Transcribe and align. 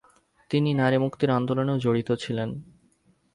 তিনি 0.49 0.69
নারী 0.73 0.97
মুক্তির 0.97 1.29
আন্দোলনেও 1.29 1.77
জড়িত 1.77 2.09
ছিলেন। 2.13 2.49